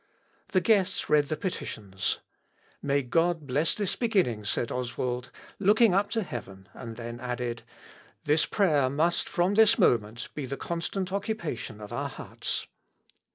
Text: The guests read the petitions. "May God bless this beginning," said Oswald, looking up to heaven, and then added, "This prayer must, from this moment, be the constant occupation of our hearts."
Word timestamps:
The 0.47 0.61
guests 0.61 1.11
read 1.11 1.29
the 1.29 1.37
petitions. 1.37 2.17
"May 2.81 3.03
God 3.03 3.45
bless 3.45 3.75
this 3.75 3.95
beginning," 3.95 4.45
said 4.45 4.71
Oswald, 4.71 5.29
looking 5.59 5.93
up 5.93 6.09
to 6.09 6.23
heaven, 6.23 6.67
and 6.73 6.95
then 6.95 7.19
added, 7.19 7.61
"This 8.23 8.47
prayer 8.47 8.89
must, 8.89 9.29
from 9.29 9.53
this 9.53 9.77
moment, 9.77 10.29
be 10.33 10.47
the 10.47 10.57
constant 10.57 11.11
occupation 11.11 11.79
of 11.79 11.93
our 11.93 12.09
hearts." 12.09 12.65